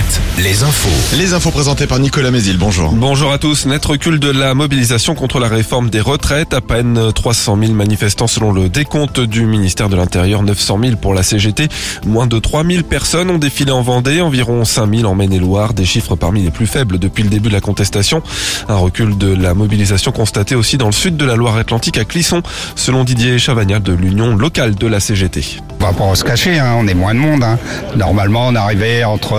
Alouette, 0.00 0.20
les 0.38 0.62
infos. 0.62 1.16
Les 1.18 1.34
infos 1.34 1.50
présentées 1.50 1.86
par 1.86 1.98
Nicolas 1.98 2.30
Mézil, 2.30 2.56
bonjour. 2.56 2.92
Bonjour 2.92 3.32
à 3.32 3.38
tous. 3.38 3.66
Net 3.66 3.84
recul 3.84 4.18
de 4.18 4.30
la 4.30 4.54
mobilisation 4.54 5.14
contre 5.14 5.38
la 5.38 5.48
réforme 5.48 5.90
des 5.90 6.00
retraites. 6.00 6.54
À 6.54 6.60
peine 6.60 7.12
300 7.12 7.58
000 7.60 7.72
manifestants 7.72 8.26
selon 8.26 8.52
le 8.52 8.68
décompte 8.68 9.20
du 9.20 9.44
ministère 9.44 9.88
de 9.88 9.96
l'Intérieur, 9.96 10.42
900 10.42 10.78
000 10.82 10.96
pour 10.96 11.12
la 11.12 11.22
CGT. 11.22 11.68
Moins 12.06 12.26
de 12.26 12.38
3 12.38 12.64
000 12.64 12.82
personnes 12.84 13.30
ont 13.30 13.38
défilé 13.38 13.72
en 13.72 13.82
Vendée, 13.82 14.20
environ 14.22 14.64
5 14.64 14.94
000 14.94 15.08
en 15.10 15.14
Maine-et-Loire, 15.14 15.74
des 15.74 15.84
chiffres 15.84 16.16
parmi 16.16 16.42
les 16.42 16.50
plus 16.50 16.66
faibles 16.66 16.98
depuis 16.98 17.22
le 17.22 17.28
début 17.28 17.48
de 17.48 17.54
la 17.54 17.60
contestation. 17.60 18.22
Un 18.68 18.76
recul 18.76 19.18
de 19.18 19.34
la 19.34 19.52
mobilisation 19.54 20.12
constaté 20.12 20.54
aussi 20.54 20.78
dans 20.78 20.86
le 20.86 20.92
sud 20.92 21.16
de 21.16 21.24
la 21.26 21.36
Loire-Atlantique 21.36 21.98
à 21.98 22.04
Clisson, 22.04 22.42
selon 22.74 23.04
Didier 23.04 23.38
Chavagnat 23.38 23.80
de 23.80 23.92
l'Union 23.92 24.34
locale 24.36 24.74
de 24.74 24.86
la 24.86 25.00
CGT. 25.00 25.60
On 25.80 25.84
va 25.84 25.92
pas 25.92 26.14
se 26.14 26.24
cacher, 26.24 26.58
hein, 26.58 26.74
on 26.78 26.86
est 26.86 26.94
moins 26.94 27.14
de 27.14 27.18
monde. 27.18 27.42
hein. 27.42 27.58
Normalement, 27.96 28.48
on 28.48 28.54
arrivait 28.54 29.04
entre 29.04 29.34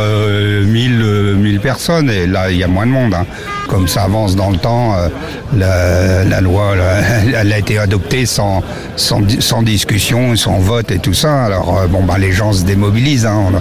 euh, 0.52 0.66
1000, 0.66 1.02
euh, 1.02 1.36
1000 1.36 1.60
personnes 1.60 2.10
et 2.10 2.28
là, 2.28 2.52
il 2.52 2.58
y 2.58 2.64
a 2.64 2.68
moins 2.68 2.86
de 2.86 2.92
monde. 2.92 3.14
hein. 3.14 3.26
Comme 3.68 3.88
ça 3.88 4.04
avance 4.04 4.36
dans 4.36 4.50
le 4.50 4.58
temps, 4.58 4.96
euh, 4.96 6.24
la, 6.26 6.42
loi, 6.42 6.76
elle 7.36 7.54
a 7.54 7.58
été 7.58 7.78
adoptée 7.78 8.26
sans, 8.26 8.62
sans 8.96 9.62
discussion, 9.64 10.36
sans 10.36 10.60
vote 10.60 10.92
et 10.92 11.00
tout 11.00 11.14
ça. 11.14 11.46
Alors, 11.46 11.78
euh, 11.80 11.88
bon, 11.88 12.04
bah, 12.04 12.18
les 12.18 12.32
gens 12.34 12.52
se 12.54 12.64
démobilisent. 12.64 13.26
hein. 13.26 13.52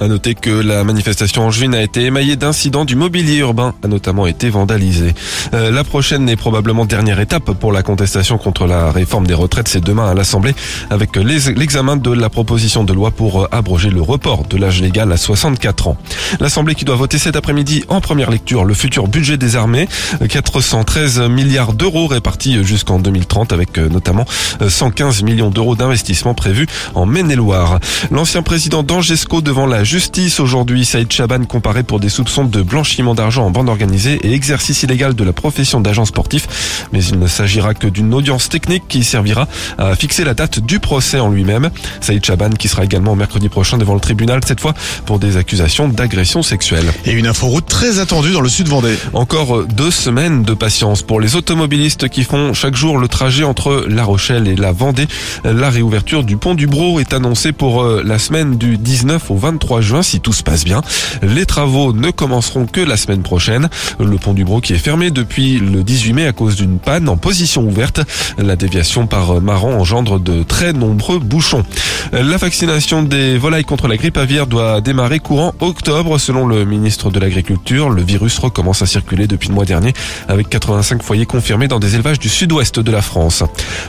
À 0.00 0.08
noter 0.08 0.34
que 0.34 0.50
la 0.50 0.84
manifestation 0.84 1.46
en 1.46 1.50
juin 1.50 1.72
a 1.72 1.80
été 1.80 2.02
émaillée 2.04 2.36
d'incidents 2.36 2.84
du 2.84 2.96
mobilier 2.96 3.36
urbain, 3.36 3.74
a 3.82 3.88
notamment 3.88 4.26
été 4.26 4.50
vandalisé. 4.50 5.14
Euh, 5.54 5.70
la 5.70 5.84
prochaine 5.84 6.28
et 6.28 6.36
probablement 6.36 6.84
dernière 6.84 7.20
étape 7.20 7.52
pour 7.52 7.72
la 7.72 7.82
contestation 7.82 8.36
contre 8.38 8.66
la 8.66 8.90
réforme 8.90 9.26
des 9.26 9.34
retraites, 9.34 9.68
c'est 9.68 9.82
demain 9.82 10.10
à 10.10 10.14
l'Assemblée 10.14 10.54
avec 10.90 11.16
l'examen 11.16 11.96
de 11.96 12.10
la 12.10 12.28
proposition 12.28 12.84
de 12.84 12.92
loi 12.92 13.10
pour 13.12 13.42
euh, 13.42 13.48
abroger 13.52 13.90
le 13.90 14.02
report 14.02 14.44
de 14.44 14.56
l'âge 14.56 14.82
légal 14.82 15.12
à 15.12 15.16
64 15.16 15.88
ans. 15.88 15.96
L'Assemblée 16.40 16.74
qui 16.74 16.84
doit 16.84 16.96
voter 16.96 17.18
cet 17.18 17.36
après-midi 17.36 17.84
en 17.88 18.00
première 18.00 18.30
lecture 18.30 18.64
le 18.64 18.74
futur 18.74 19.08
budget 19.08 19.36
des 19.36 19.56
armées, 19.56 19.88
euh, 20.22 20.26
413 20.26 21.20
milliards 21.28 21.72
d'euros 21.72 22.06
répartis 22.06 22.62
jusqu'en 22.64 22.98
2030 22.98 23.52
avec 23.52 23.78
euh, 23.78 23.88
notamment 23.88 24.24
euh, 24.60 24.68
115 24.68 25.22
millions 25.22 25.50
d'euros 25.50 25.76
d'investissement 25.76 26.34
prévus 26.34 26.66
en 26.94 27.06
Maine-et-Loire. 27.06 27.80
L'ancien 28.10 28.42
président 28.42 28.82
d'Angesco 28.82 29.40
devant 29.40 29.66
la 29.66 29.83
justice 29.84 30.40
aujourd'hui, 30.40 30.84
Saïd 30.84 31.12
Chaban 31.12 31.44
comparé 31.44 31.82
pour 31.82 32.00
des 32.00 32.08
soupçons 32.08 32.44
de 32.44 32.62
blanchiment 32.62 33.14
d'argent 33.14 33.44
en 33.44 33.50
bande 33.50 33.68
organisée 33.68 34.18
et 34.22 34.32
exercice 34.32 34.82
illégal 34.82 35.14
de 35.14 35.24
la 35.24 35.32
profession 35.32 35.80
d'agent 35.80 36.04
sportif. 36.04 36.88
Mais 36.92 37.04
il 37.04 37.18
ne 37.18 37.26
s'agira 37.26 37.74
que 37.74 37.86
d'une 37.86 38.14
audience 38.14 38.48
technique 38.48 38.84
qui 38.88 39.04
servira 39.04 39.46
à 39.78 39.94
fixer 39.94 40.24
la 40.24 40.34
date 40.34 40.58
du 40.58 40.80
procès 40.80 41.20
en 41.20 41.30
lui-même. 41.30 41.70
Saïd 42.00 42.24
Chaban 42.24 42.50
qui 42.50 42.68
sera 42.68 42.84
également 42.84 43.14
mercredi 43.14 43.48
prochain 43.48 43.78
devant 43.78 43.94
le 43.94 44.00
tribunal, 44.00 44.40
cette 44.46 44.60
fois 44.60 44.74
pour 45.06 45.18
des 45.18 45.36
accusations 45.36 45.88
d'agression 45.88 46.42
sexuelle. 46.42 46.86
Et 47.04 47.12
une 47.12 47.26
inforoute 47.26 47.66
très 47.66 47.98
attendue 47.98 48.32
dans 48.32 48.40
le 48.40 48.48
sud 48.48 48.68
Vendée. 48.68 48.96
Encore 49.12 49.66
deux 49.66 49.90
semaines 49.90 50.42
de 50.42 50.54
patience 50.54 51.02
pour 51.02 51.20
les 51.20 51.36
automobilistes 51.36 52.08
qui 52.08 52.24
font 52.24 52.54
chaque 52.54 52.74
jour 52.74 52.98
le 52.98 53.08
trajet 53.08 53.44
entre 53.44 53.84
La 53.88 54.04
Rochelle 54.04 54.48
et 54.48 54.56
la 54.56 54.72
Vendée. 54.72 55.06
La 55.44 55.68
réouverture 55.68 56.24
du 56.24 56.36
pont 56.36 56.54
du 56.54 56.66
Bro 56.66 57.00
est 57.00 57.12
annoncée 57.12 57.52
pour 57.52 57.82
euh, 57.82 58.02
la 58.04 58.18
semaine 58.18 58.56
du 58.56 58.78
19 58.78 59.30
au 59.30 59.36
23 59.36 59.73
juin 59.80 60.02
si 60.02 60.20
tout 60.20 60.32
se 60.32 60.42
passe 60.42 60.64
bien. 60.64 60.82
Les 61.22 61.46
travaux 61.46 61.92
ne 61.92 62.10
commenceront 62.10 62.66
que 62.66 62.80
la 62.80 62.96
semaine 62.96 63.22
prochaine. 63.22 63.68
Le 63.98 64.16
pont 64.16 64.34
du 64.34 64.44
Bro 64.44 64.60
qui 64.60 64.72
est 64.72 64.78
fermé 64.78 65.10
depuis 65.10 65.58
le 65.58 65.82
18 65.82 66.12
mai 66.12 66.26
à 66.26 66.32
cause 66.32 66.56
d'une 66.56 66.78
panne 66.78 67.08
en 67.08 67.16
position 67.16 67.62
ouverte. 67.62 68.00
La 68.38 68.56
déviation 68.56 69.06
par 69.06 69.40
Maran 69.40 69.72
engendre 69.72 70.18
de 70.18 70.42
très 70.42 70.72
nombreux 70.72 71.18
bouchons. 71.18 71.64
La 72.12 72.36
vaccination 72.36 73.02
des 73.02 73.38
volailles 73.38 73.64
contre 73.64 73.88
la 73.88 73.96
grippe 73.96 74.16
aviaire 74.16 74.46
doit 74.46 74.80
démarrer 74.80 75.18
courant 75.20 75.54
octobre 75.60 76.18
selon 76.18 76.46
le 76.46 76.64
ministre 76.64 77.10
de 77.10 77.18
l'Agriculture. 77.18 77.90
Le 77.90 78.02
virus 78.02 78.38
recommence 78.38 78.82
à 78.82 78.86
circuler 78.86 79.26
depuis 79.26 79.48
le 79.48 79.54
mois 79.54 79.64
dernier 79.64 79.92
avec 80.28 80.48
85 80.48 81.02
foyers 81.02 81.26
confirmés 81.26 81.68
dans 81.68 81.78
des 81.78 81.94
élevages 81.94 82.18
du 82.18 82.28
sud-ouest 82.28 82.80
de 82.80 82.90
la 82.90 83.02
France. 83.02 83.42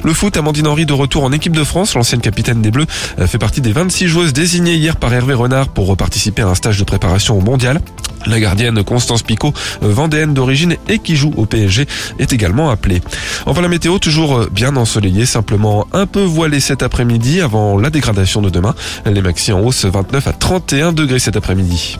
Le 0.04 0.14
foot, 0.14 0.38
Amandine 0.38 0.68
Henry 0.68 0.86
de 0.86 0.94
retour 0.94 1.24
en 1.24 1.32
équipe 1.32 1.56
de 1.56 1.64
France, 1.64 1.96
l'ancienne 1.96 2.22
capitaine 2.22 2.62
des 2.62 2.72
Bleus, 2.72 2.86
euh, 3.20 3.28
fait 3.28 3.38
partie 3.38 3.62
des 3.62 3.72
26 3.72 4.08
joueuses 4.08 4.34
désignées 4.34 4.76
hier 4.76 4.96
par 4.96 5.14
Hervé 5.14 5.34
Renard 5.34 5.70
pour 5.76 5.96
participer 5.96 6.42
à 6.42 6.48
un 6.48 6.56
stage 6.56 6.80
de 6.80 6.84
préparation 6.84 7.38
au 7.38 7.42
mondial. 7.42 7.82
La 8.26 8.40
gardienne 8.40 8.84
Constance 8.84 9.22
Picot, 9.22 9.54
vendéenne 9.82 10.34
d'origine 10.34 10.78
et 10.90 10.98
qui 10.98 11.16
joue 11.16 11.32
au 11.38 11.46
PSG, 11.46 11.86
est 12.18 12.34
également 12.34 12.72
appelée. 12.72 13.02
Enfin 13.46 13.62
la 13.62 13.68
météo, 13.68 14.00
toujours 14.00 14.38
euh, 14.38 14.50
bien 14.52 14.76
ensoleillée, 14.76 15.28
simplement 15.28 15.86
un 15.94 16.08
peu 16.08 16.24
voilée 16.24 16.60
cet 16.60 16.82
après-midi 16.82 17.42
avant 17.42 17.78
la 17.78 17.92
dégradation 17.92 18.42
de 18.42 18.50
demain. 18.50 18.74
Les 19.06 19.22
maxi 19.22 19.52
en 19.52 19.60
hausse 19.60 19.86
29 19.86 20.28
à 20.28 20.34
31 20.34 20.94
degrés 20.94 21.20
cet 21.20 21.38
après-midi. 21.38 22.00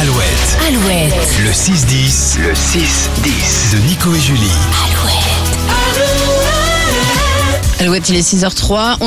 Alouette, 0.00 0.58
Alouette, 0.68 1.14
le 1.42 1.50
6-10, 1.50 2.38
le 2.40 2.52
6-10 2.52 3.72
de 3.72 3.88
Nico 3.88 4.14
et 4.14 4.20
Julie. 4.20 4.52
Alouette, 7.80 8.08
il 8.08 8.16
est 8.16 8.28
6h03. 8.28 8.96
On 9.00 9.06